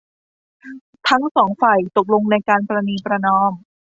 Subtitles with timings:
[1.09, 3.51] ทั้งสองฝ่ายตกลงในการประนีประนอม